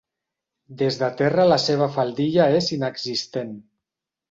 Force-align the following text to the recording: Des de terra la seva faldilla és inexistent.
Des 0.79 0.97
de 1.01 1.09
terra 1.19 1.45
la 1.51 1.59
seva 1.65 1.89
faldilla 1.99 2.49
és 2.63 2.73
inexistent. 2.79 3.57